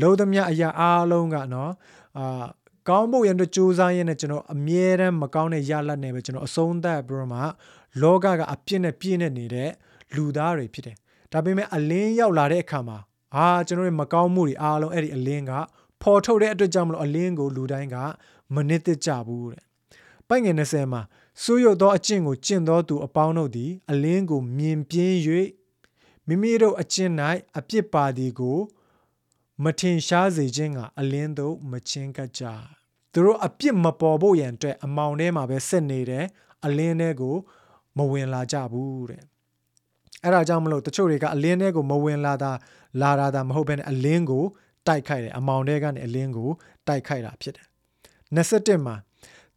[0.00, 1.72] လုံးသမျှအရာအားလုံးကနော်
[2.18, 2.44] အာ
[2.88, 7.40] ကောင်းဖို့ရတဲ့စူးစမ်းရင်းနဲ့ကျွန်တော်အမြဲတမ်းမကောင်းတဲ့ရလတ်နဲ့ပဲကျွန်တော်အဆုံးသတ်ပြီးတော့မှ
[8.02, 9.70] လောကကအပြစ်နဲ့ပြည့်နေနေတဲ့
[10.14, 10.96] လူသားတွေဖြစ်တယ်။
[11.32, 12.98] ဒါပေမဲ့အလင်းရောက်လာတဲ့အခါမှာ
[13.36, 15.52] အာကျွန်တော်ရဲ့မကောင်းမှုတွေအားလုံးအဲ့ဒီအလင်းက
[16.02, 17.96] ပေါ်ထုတ်တဲ့အတွက်ကြောင့်မလို့အလင်းကိုလူတိုင်းက
[18.54, 19.62] မနစ်သက်ကြဘူးတဲ့။
[20.28, 21.02] ပိုက်ငယ်20မှာ
[21.42, 25.16] စိုးရုပ်သောအကျင့်ကိုကျင့်သောသူအပေါင်းတို့သည်အလင်းကိုမြင်ပြင်း၍
[26.26, 27.12] မိမိတို့အကျင့်၌
[27.58, 28.58] အပြစ်ပါသည်ကို
[29.64, 32.42] မထင်ရှားစေခြင်းကအလင်းသို့မချင်းကပ်ကြ
[33.12, 36.26] သူတို့အပြစ်မပေါ်ဖို့ရန်အတွက်အမောင်ထဲမှာပဲဆက်နေတယ်
[36.64, 37.36] အလင်းထဲကို
[37.96, 39.22] မဝင်လာကြဘူးတဲ့
[40.22, 42.52] အဲ့ဒါကြောင့်မလို့တချို့တွေကအလင်းထဲကိုမဝင်လာတာ
[43.00, 44.44] လာတာဒါမဟုတ်ဘဲနဲ့အလင်းကို
[44.86, 46.50] တိုက်ခိုက်တယ်အမောင်ထဲကနေအလင်းကို
[46.86, 47.66] တိုက်ခိုက်တာဖြစ်တယ်
[48.36, 48.96] 21မှာ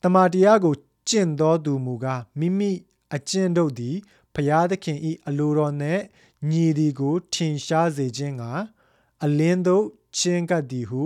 [0.04, 0.74] တမာတရားကို
[1.10, 2.72] ကျင့်သောသူမူကားမိမိ
[3.16, 3.96] အကျင့်တို့သည်
[4.36, 6.02] ဖျားသခင်ဤအလိုတော်နှင့်
[6.50, 8.44] ညီသည်ကိုထင်ရှားစေခြင်းက
[9.24, 9.86] အလင်းသို့
[10.18, 11.02] ချင်းကပ်သည်ဟု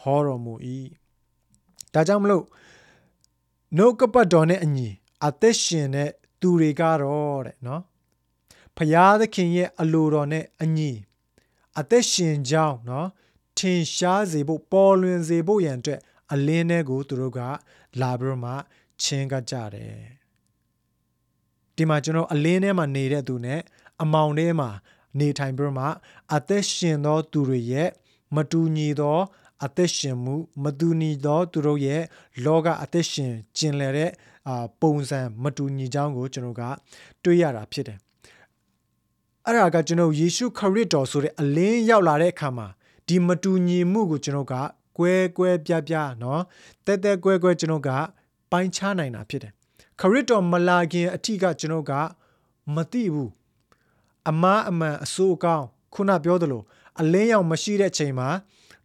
[0.00, 0.54] ဟောတော်မူ၏
[1.94, 2.44] ဒါကြောင့်မလို့
[3.76, 4.88] နှုတ်ကပတ်တော်နဲ့အညီ
[5.26, 7.82] အသက်ရှင်တဲ့သူတွေကတော့တဲ့နော်
[8.76, 10.92] ဖရာသခင်ရဲ့အလိုတော်နဲ့အညီ
[11.80, 13.08] အသက်ရှင်ကြောင်းနော်
[13.58, 16.00] ထင်ရှားစေဖို့ပေါ်လွင်စေဖို့ရန်အတွက်
[16.32, 17.40] အလင်းထဲကိုသူတို့က
[18.00, 18.52] လာပြီးတော့မှ
[19.02, 19.96] ချင်းကကြတယ်
[21.76, 23.60] ဒီမှာကျွန်တော်အလင်းထဲမှာနေတဲ့သူနဲ့
[24.02, 24.70] အမောင်ထဲမှာ
[25.18, 25.86] နေထိုင်ပြီးမှ
[26.34, 27.88] အသက်ရှင်သောသူတွေရဲ့
[28.36, 29.18] မတူညီသော
[29.64, 32.02] အသက်ရှင်မှုမတူညီသောသူတို့ရဲ့
[32.44, 34.10] လောကအသက်ရှင်ကျင်လည်တဲ့
[34.48, 36.62] အာပုံစံမတူညီကြောင်းကိုကျွန်တော်က
[37.22, 37.98] တွေးရတာဖြစ်တယ်။
[39.45, 42.67] အဲ့ဒါကကျွန်တော်ယေရှုခရစ်တော်ဆိုတဲ့အလင်းရောက်လာတဲ့အခါမှာ
[43.07, 44.53] ဒီမတူညီမှုကိုကျွန်တော်က
[44.97, 46.39] ကွဲကွဲပြားပြားเนาะ
[46.85, 47.89] တဲတဲကွဲကွဲကျွန်တော်က
[48.51, 49.51] ပိုင်းခြားနိုင်တာဖြစ်တယ်။
[49.99, 51.91] ခရစ်တော်မလာခင်အထိကကျွန်တော်က
[52.75, 53.29] မသိဘူး။
[54.29, 56.61] အမားအမှန်အဆိုးအကောင်းခုနပြောသလို
[57.01, 58.29] အလင်းရောင်မရှိတဲ့ချိန်မှာ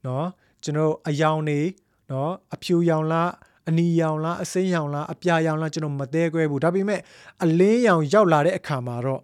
[0.02, 0.24] เนาะ
[0.62, 1.60] ကျွန်တော်အယောင်နေ
[2.08, 3.30] เนาะအဖြူရောင်လား
[3.68, 7.00] အနီရောင်လားအစိမ်းရောင်လားအပြာရောင်လားကျွန်တော်မသေးခွဲဘူးဒါပေမဲ့
[7.44, 9.22] အလင်းရောင်ရောက်လာတဲ့အခါမှာတော့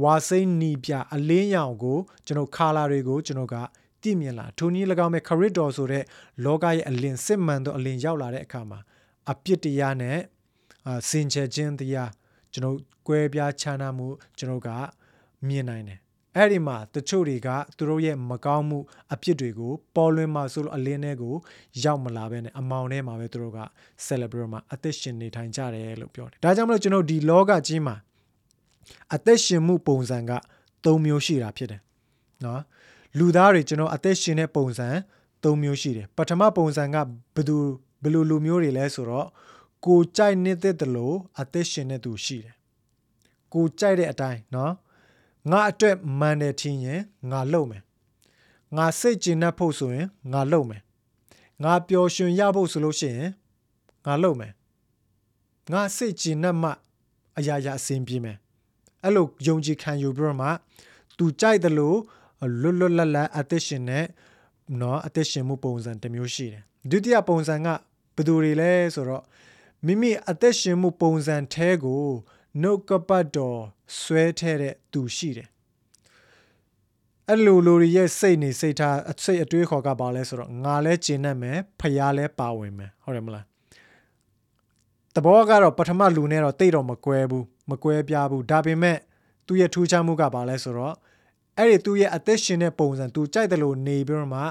[0.00, 3.56] ဝါစိမ်းနီပြအလင်းရောင်ကိုကျွန်တော်ခါလာတွေကိုကျွန်တော်က
[4.02, 6.04] တည်မြင်လာထိုနည်း၎င်းမဲ့ခရစ်တော်ဆိုတဲ့
[6.44, 8.78] လောကရဲ့အလင်းစစ်မှန်သောအလင်းရောက်လာတဲ့အခါမှာ
[9.30, 10.18] အပြစ်တရားနဲ့
[10.86, 12.10] အာစင်ချေခြင်းတရား
[12.52, 12.76] ကျွန်တော်
[13.06, 14.06] ကွဲပြားခြားနားမှု
[14.38, 14.68] ကျွန်တော်က
[15.48, 15.98] မြင်နိုင်တယ်
[16.36, 18.78] အဲ့ဒီမှာတချို့တွေကသူတို့ရဲ့မကောင်းမှု
[19.14, 21.34] အဖြစ်တွေကိုပေါ်လွင်မှဆိုလို့အလင်းထဲကို
[21.84, 23.60] ရောက်မလာဘဲနဲ့အမောင်ထဲမှာပဲသူတို့က
[24.06, 27.96] celebrate မှာအသက်ရှင်နေထိုင်ကြတယ်လို့ပြောတယ်။ဒါကြောင့်မလို့ကျွန်တော်ဒီလောကကြီးမှာ
[29.14, 30.32] အသက်ရှင်မှုပုံစံက
[30.84, 31.80] ၃မျိုးရှိတာဖြစ်တယ်။
[32.44, 32.62] နော်
[33.18, 34.88] လူသားတွေကျွန်တော်အသက်ရှင်တဲ့ပုံစံ
[35.42, 36.96] ၃မျိုးရှိတယ်။ပထမပုံစံက
[37.34, 37.56] ဘယ်သူ
[38.02, 39.28] ဘယ်လိုလူမျိုးတွေလဲဆိုတော့
[39.86, 42.54] ကိုကြိုက်နေတဲ့တလို့အသက်ရှင်တဲ့သူရှိတယ်။
[43.52, 44.72] ကိုကြိုက်တဲ့အတိုင်းနော်
[45.50, 47.82] ငါအတွက်မှန်တယ်ထင်ရင်ငါလုပ်မယ်
[48.76, 50.82] ငါစိတ်ကျဉ်တတ်ဖို့ဆိုရင်ငါလုပ်မယ်
[51.64, 53.30] ငါပျော်ရွှင်ရဖို့ဆိုလို့ရှိရင်
[54.06, 54.52] ငါလုပ်မယ်
[55.72, 56.70] ငါစိတ်ကျဉ်တတ်မှ
[57.38, 58.36] အရာရာအဆင်ပြေမယ်
[59.04, 60.48] အဲ့လိုယုံကြည်ခံယူပြီးတော့မှ
[61.18, 61.98] သူကြိုက်တယ်လို့
[62.60, 64.06] လွတ်လွတ်လပ်လပ်အသက်ရှင်နဲ့
[64.80, 67.68] နော်အသက်ရှင်မှုပုံစံတစ်မျိုးရှိတယ်ဒုတိယပုံစံက
[68.16, 69.22] ဘယ်သူတွေလဲဆိုတော့
[69.86, 72.04] မိမိအသက်ရှင်မှုပုံစံแท้ကို
[72.62, 73.58] နှုတ်ကပတ်တော်
[74.00, 75.48] ဆွဲထဲတဲ့သူရှိတယ်
[77.28, 83.44] အဲ့လိုလူတွေရဲ့စိတ်နေစိတ်ထားစိတ်အတွေးခေါ်ကပါလဲဆိုတော့ငါလဲကျင်တတ်မယ်ဖျားလဲပါဝင်မယ်ဟုတ်တယ်မလား
[85.14, 88.98] တဘောကတော့ပထမလူနဲ့တော့တိတ်တော့မကွဲဘူးမကွဲပြားဘူးဒါပေမဲ့
[89.46, 90.94] သူ့ရဲ့ထူးခြားမှုကပါလဲဆိုတော့
[91.58, 94.42] အဲ့ဒီသူ့ရဲ့အသက်ရှင်တဲ့ပုံစံသူကြိုက်တယ်လို့နေပြီးတော့မှ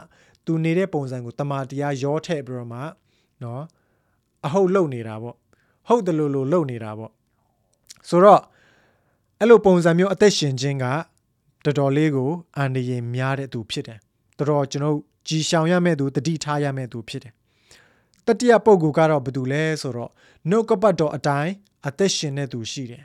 [0.46, 2.80] သူနေတဲ့ပုံစံကိုတမာတရားရောထည့်ပြီးတော့မှ
[3.44, 3.64] နော်
[4.46, 5.36] အဟုတ်လုံနေတာပေါ့
[5.88, 7.12] ဟုတ်တယ်လို့လို့လုံနေတာပေါ့
[8.10, 8.42] ဆိုတော့
[9.40, 10.86] အဲ့လိုပုံစံမျိုးအသက်ရှင်ခြင်းက
[11.66, 14.00] တော်တော်လေးကိုအန္တရာယ်များတဲ့သူဖြစ်တယ်
[14.38, 14.98] တော်တော်ကျွန်တော်
[15.28, 17.34] ကြည်ရှောင်ရမယ့်သူတတိထားရမယ့်သူဖြစ်တယ်
[18.26, 20.12] တတိယပုဂ္ဂိုလ်ကတော့ဘယ်သူလဲဆိုတော့
[20.50, 21.54] နှုတ်ကပတ်တော်အတိုင်း
[21.88, 23.04] အသက်ရှင်တဲ့သူရှိတယ်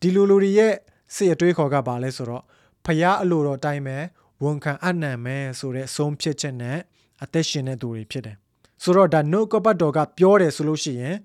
[0.00, 0.74] ဒီလိုလူတွေရဲ့
[1.14, 2.44] စိတ်အတွေးခေါ်ကပါလဲဆိုတော့
[2.84, 3.98] ဖျားအလိုတော်တိုင်းပဲ
[4.42, 6.78] ဝန်ခံအနံ့မယ်ဆိုတဲ့ဆုံးဖြတ်ချက်နဲ့
[7.22, 8.36] အသက်ရှင်တဲ့သူတွေဖြစ်တယ်
[8.82, 11.16] ဆိုတော့ဒါနှုတ်ကပတ်တော်ကပြောတယ်ဆိုလို့ရှိရင်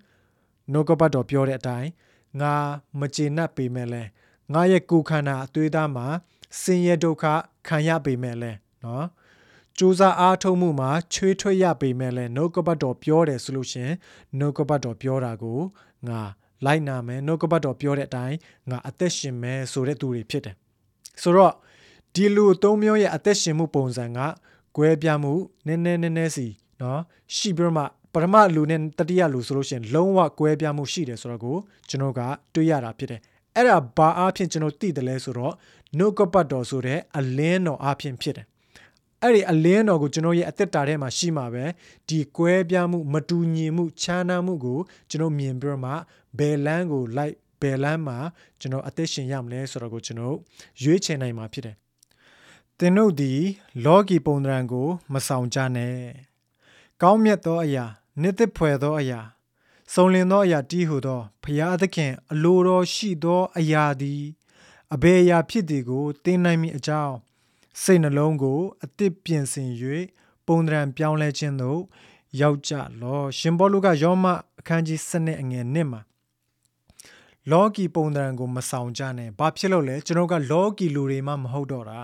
[0.71, 1.89] နှုတ်ကပတ်တော်ပြောတဲ့အတိုင်း
[2.41, 2.53] ငါ
[2.99, 4.03] မကျေနပ်ပေမဲ့လဲ
[4.53, 6.07] ငါရဲ့ကိုယ်ခန္ဓာအသွေးသားမှာ
[6.61, 7.23] ဆင်းရဲဒုက္ခ
[7.67, 8.51] ခံရပေမဲ့လဲ
[8.83, 9.05] နော်
[9.77, 13.95] စူးစမ်းအားထုတ်မှုမှာချွေးထွက်ရပေမဲ့လဲနှုတ်ကပတ်တော်ပြောတယ်ဆိုလို့ရှိရင်
[14.39, 15.59] နှုတ်ကပတ်တော်ပြောတာကို
[16.07, 16.21] ငါ
[16.65, 18.37] လိုက်နာမယ်နှုတ်ကပတ်တော်ပြောတဲ့အတိုင်း
[18.69, 20.55] ငါအသက်ရှင်မယ်ဆိုတဲ့သူတွေဖြစ်တယ်
[21.21, 21.53] ဆိုတော့
[22.15, 24.19] ဒီလူသုံးမျိုးရဲ့အသက်ရှင်မှုပုံစံက
[24.77, 25.33] ကွဲပြားမှု
[25.67, 26.47] နည်းနည်းနည်းနည်းစီ
[26.81, 27.01] နော်
[27.35, 31.57] ရှိပြီးမှပထမလူနဲ့တတိယလူဆိုလို့ရှိရင်လုံးဝကွဲပြားမှုရှိတယ်ဆိုတော့ကို
[31.89, 32.21] ကျွန်တော်က
[32.53, 33.21] တွေးရတာဖြစ်တယ်
[33.55, 35.53] အဲ့ဒါဘာအားဖြင့်ကျွန်တော်သိတယ်လဲဆိုတော့
[35.97, 38.45] နှုတ်ကပတ်တော်ဆိုတဲ့အလင်းတော်အားဖြင့်ဖြစ်တယ်
[39.23, 41.65] အဲ့ဒီအလင်းတော်ကိုကျွန်တော်ရဲ့အသက်တာထဲမှာရှိမှာပဲ
[42.07, 44.79] ဒီကွဲပြားမှုမတူညီမှုခြားနားမှုကို
[45.09, 45.91] ကျွန်တော်မြင်ပြီးတော့မှ
[46.37, 48.17] ဘယ်လန်းကိုလိုက်ဘယ်လန်းမှာ
[48.59, 50.37] ကျွန်တော်အသက်ရှင်ရမလဲဆိုတော့ကိုကျွန်တော်
[50.83, 51.75] ရွေးချယ်နိုင်မှာဖြစ်တယ်
[52.79, 53.39] သင်တို့သည်
[53.85, 55.97] လောကီပုံသဏ္ဍာန်ကို မဆောင်ကြနဲ့
[57.01, 57.85] ကောင်းမြတ်သောအရာ
[58.21, 59.19] နှစ်သက်ဖွယ်သောအရာ
[59.93, 64.23] စုံလင်သောအရာတီးဟုသောဖျားသခင်အလိုတော်ရှိသောအရာသည်
[64.93, 67.15] အဘယ်အရာဖြစ်သည်ကိုသင်နိုင်မည်အကြောင်း
[67.81, 69.69] စိတ်နှလုံးကိုအသစ်ပြင်ဆင်၍
[70.47, 71.81] ပုံသဏ္ဍာန်ပြောင်းလဲခြင်းသို့
[72.41, 74.25] ရောက်ကြလောရှင်ဘောလုကယောမ
[74.59, 76.01] အခန်းကြီး7အငယ်1မှာ
[77.51, 82.01] လောကီပုံသဏ္ဍာန်ကိုမဆောင်ကြနဲ့ဘာဖြစ်လို့လဲကျွန်တော်ကလောကီလူတွေမှမဟုတ်တော့တာ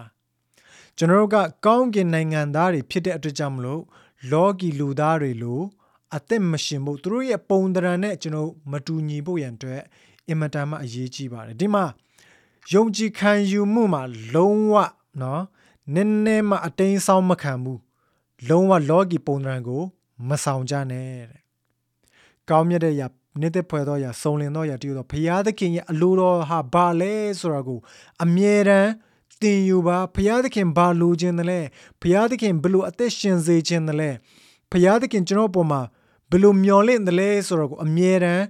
[0.98, 3.82] ကျွန်တော်တို့ကကောင်းကင်နိုင်ငံသားတွေဖြစ်တဲ့အတွက်ကြောင့်မလို့
[4.32, 5.62] လောကီလူသားတွေလို
[6.16, 9.82] အသက်မရှင်ဖို့သူတို့ရဲ့ပုံသဏ္ဍာန်နဲ့ကျွန်တော်မတူညီဖို့ရန်အတွက်
[10.28, 11.86] အင်မတန်မှအရေးကြီးပါတယ်ဒီမှာ
[12.74, 14.02] ယုံကြည်ခံယူမှုမှာ
[14.34, 14.76] လုံးဝ
[15.22, 15.44] နော်
[15.94, 17.80] နည်းနည်းမှအတိန်ဆောင်မခံဘူး
[18.50, 19.82] လုံးဝလောကီပုံသဏ္ဍာန်ကို
[20.30, 21.42] မဆောင်ကြနဲ့တဲ့
[22.50, 23.08] ကောင်းမြတ်တဲ့ရာ
[23.42, 27.80] နေတဲ့ဖွယ်သောရာစုံလင်သောရာတည်သောဘုရားသခင်ရဲ့အလိုတော်ဟာဘာလဲဆိုတာကို
[28.24, 28.92] အမြဲတမ်း
[29.42, 31.60] သင်ယူပါဘုရားသခင်ဘာလိုချင်တယ်လဲ
[32.02, 34.10] ဘုရားသခင်ဘယ်လိုအသက်ရှင်စေချင်တယ်လဲ
[34.72, 35.82] ဘုရားသခင်ကျွန်တော်ပေါ်မှာ
[36.32, 38.46] ဘယ်လိုမျှော်လင့်တယ်လဲဆိုတော့ကိုအမြဲတမ်း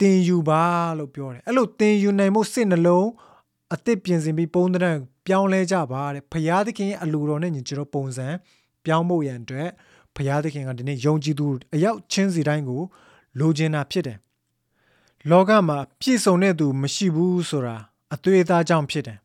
[0.00, 0.62] သင်ယူပါ
[0.98, 3.08] လို့ပြောတယ်အဲ့လိုသင်ယူနိုင်မှုစိတ်နှလုံး
[3.74, 8.26] အသစ်ပြင်ဆင်ပြီးပုံသဏ္ဍာန် ပြောင်းလဲကြပါတဲ့ဘုရားသခင်ရဲ့အလိုတော်နဲ့ညီကျွန်တော်ပုံစံ
[8.84, 9.68] ပြောင်းဖို့ရန်အတွက်
[10.16, 12.82] ဘုရားသခင်ကဒီနေ့ယုံကြည်သူအယောက်ချင်းစီတိုင်းကို
[13.38, 14.18] လိုချင်တာဖြစ်တယ်
[15.30, 17.76] လောကမှာပြည့်စုံတဲ့သူမရှိဘူးဆိုတာ
[18.14, 19.18] အသွေးသားကြောင့်ဖြစ်တယ်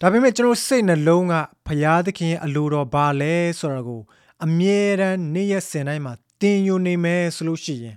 [0.00, 1.34] ဒါပေမဲ့ကျွန်တော်စိတ်နှလုံးက
[1.66, 4.00] ဘုရားသခင်ရဲ့အလိုတော်ဘာလဲဆိုတာကို
[4.44, 7.96] အမြဲတမ်းနေ့ရက်စဉ်တိုင်းမှာသင်ယူနေမယ်ဆိုလို့ရှိရင်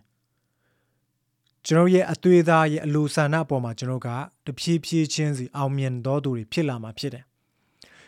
[1.70, 4.10] ကျွန်တော်ရဲ့အသွေးသားရဲ့အလိုဆန္ဒအပေါ်မှာကျွန်တော်က
[4.46, 7.24] တဖြည်းဖြည်းချင်းစီအောင်မြင်တော်သူတွေဖြစ်လာမှာဖြစ်တယ်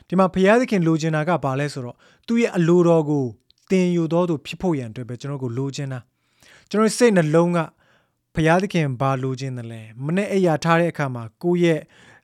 [0.07, 1.95] ဒီမှာဘုရားသခင်လိုချင်တာကဘာလဲဆိုတော့
[2.27, 3.25] သူ့ရဲ့အလိုတော်ကို
[3.69, 5.99] သင်ယူတော်သူဖြစ်ဖို့ရန်အတွက်ပဲကျွန်တော်ကိုလိုချင်တာ
[6.69, 7.59] ကျွန်တော်စိတ်နှလုံးက
[8.35, 11.79] ဘုရားသခင်ဘာလိုချင်တယ်လဲမနေ့အိယာထားတဲ့အခါမှာကိုယ့်ရဲ့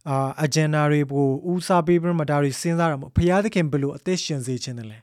[0.10, 4.97] အာ agenda တွေကိုဦးစားပေးပြီးမှဒါတွေစဉ်းစားရမှာဘုရားသခင်ဘယ်လိုအသက်ရှင်စေခြင်းတယ်လဲ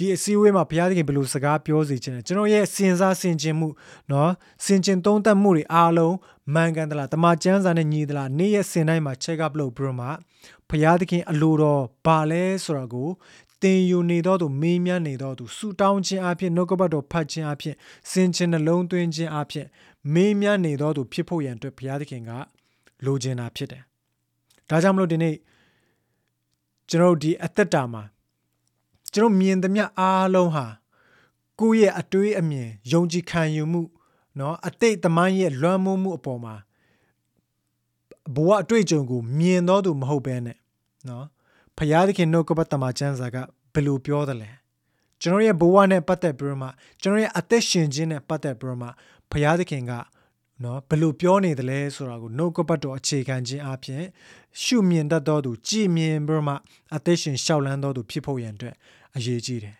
[0.04, 3.68] ီအစည်းအဝေးမှာဘုရားသခင်ဘယ်လိုစကားပြောစေခြင်းလဲကျွန်တော်ရဲ့စဉ်းစားဆင်ခြင်မှု
[4.08, 4.30] เนาะ
[4.64, 6.14] ဆင်ခြင်သုံးသပ်မှုတွေအားလုံး
[6.54, 10.06] မှန်ကန်သလားတမန်ကျမ်းစာနဲ့ညီသလားနေ့ရက်စဉ်တိုင်းမှာ check up လုပ်ပြီးမှ
[10.68, 13.08] ဘုရားသခင်အလိုတော်ဘာလဲဆိုတာကို
[13.62, 17.74] သင်ယူနေတော့သူမေးမြန်းနေတော့သူဆူတောင်းခြင်းအဖြစ်နှုတ်ကပတ်တော်ဖတ်ခြင်းအဖြစ်
[18.10, 19.66] စင်ခြင်းနှလုံးသွင်းခြင်းအဖြစ်
[20.14, 22.30] မေးမြန်းနေတော့သူဖြစ်ဖို့ရန်အတွက်ဘုရားသခင်က
[23.04, 23.82] လိုချင်တာဖြစ်တယ်
[24.70, 25.34] ဒါကြောင့်မလို့ဒီနေ့
[26.90, 28.02] ကျွန်တော်ဒီအသက်တာမှာ
[29.14, 30.66] ကျွန်တော်မြင်သမျှအားလုံးဟာ
[31.60, 33.82] ကိုယ့်ရဲ့အတွေးအမြင်ယုံကြည်ခံယူမှု
[34.36, 36.54] เนาะအတိတ်သမိုင်းရဲ့လွှမ်းမိုးမှုအပေါ်မှာ
[38.34, 40.56] ဘဝအတွေ့အကြုံကိုမြင်တော့သူမဟုတ်ဘဲနဲ့
[41.06, 41.24] เนาะ
[41.78, 43.36] ဖရာသခင်နှုတ်ကပတ်တမချမ်းစာက
[43.72, 44.50] ဘယ်လိုပြောသလဲ
[45.22, 46.68] ကျွန်တော်ရဲ့ဘဝနဲ့ပတ်သက်ပြီးတော့မှ
[47.02, 48.88] ကျွန်တော်ရဲ့အသက်ရှင်ခြင်းနဲ့ပတ်သက်ပြီးတော့မှ
[49.30, 49.92] ဖရာသခင်က
[50.64, 54.02] နော်ဘယ်လိုပြောနေသလဲဆိုတာကိုနှုတ်ကပတ်တော်အခြေခံခြင်းအပြင်
[54.62, 56.54] ရှုမြင်တတ်သောသူကြည်မြင်ပြီးမှ
[56.96, 58.74] အသက်ရှင်ရှောက်လန်းသောသူဖြစ်ဖို့ရန်အတွက်
[59.15, 59.75] အရေးကြီးတယ်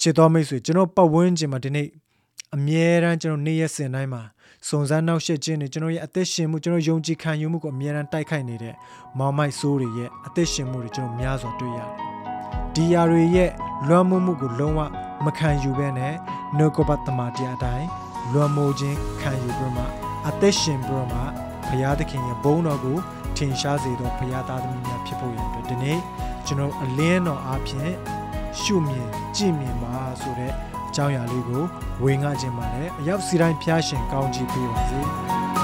[0.00, 1.88] ချစ်တော်မိတ်ဆွေကျွန်တော်ပတ်ဝန်းကျင်မှာဒီနေ့
[2.54, 4.22] အမြဲတမ်းကျွန်တော်နေ့ရက်စဉ်တိုင်းမှာ
[4.68, 8.74] စုံစမ်းနှောက်ယှက်ခြင်းတွေကျွန်တော်ရဲ့အသက်ရှင်မှုကျွန်တော်ယုံကြည်ခံယူမှုကိုအမြဲတမ်းတိုက်ခိုက်နေတဲ့
[9.18, 11.90] မောင်မိုက်ဆိုးတွေရဲ့အသက်ရှင်မှုတွေကျွန်တော်များစွာတွေ့ရတယ်
[12.74, 13.50] ဒီယာတွေရဲ့
[13.88, 14.80] လွမ်းမိုးမှုကိုလုံးဝ
[15.24, 16.14] မခံယူဘဲနဲ့
[16.56, 17.88] နှုတ်ကပတ်တမန်တရားအတိုင်း
[18.32, 19.84] လွမ်းမိုးခြင်းခံယူပြီးမှ
[20.28, 21.20] အသက်ရှင်ပြီးမှ
[21.68, 22.96] ဘုရားသခင်ရဲ့ဘုန်းတော်ကို
[23.36, 25.98] ထင်ရှားစေသောဘုရားသားသမီးများဖြစ်ဖို့ရန်အတွက်ဒီနေ့
[26.46, 27.92] ကျွန်တော်အလင်းတော်အားဖြင့်
[28.60, 30.52] ရှုမြင်ကြည်မြင်ပါဆိုတဲ့
[30.88, 31.64] အကြောင်းအရာလေးကို
[32.02, 35.00] ဝေငှခြင်းပါတယ်အရောက်စီတိုင်းဖျားရှင်ကောင်းချီးပေးပါစေ။